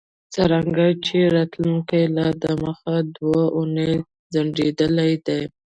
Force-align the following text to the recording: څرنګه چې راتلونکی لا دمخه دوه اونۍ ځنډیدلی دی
څرنګه 0.33 0.87
چې 1.05 1.17
راتلونکی 1.35 2.03
لا 2.15 2.27
دمخه 2.43 2.95
دوه 3.15 3.41
اونۍ 3.55 3.93
ځنډیدلی 4.33 5.11
دی 5.25 5.41